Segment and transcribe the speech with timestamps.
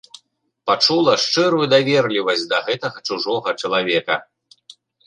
[0.69, 4.15] Пачула шчырую даверлівасць да гэтага чужога чалавека.